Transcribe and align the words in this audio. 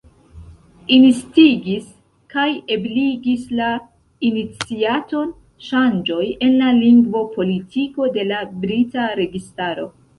Instigis 0.95 1.91
kaj 2.35 2.45
ebligis 2.77 3.45
la 3.61 3.69
iniciaton 4.31 5.33
ŝanĝoj 5.69 6.27
en 6.49 6.61
la 6.65 6.75
lingvo-politiko 6.83 8.13
de 8.19 8.29
la 8.35 8.45
brita 8.67 9.11
registaro. 9.25 9.93